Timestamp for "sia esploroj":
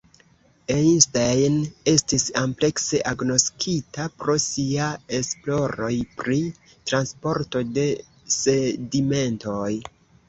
4.45-5.93